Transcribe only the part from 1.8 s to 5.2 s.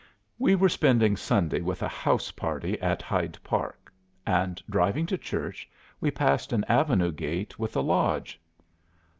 a house party at Hyde Park; and driving to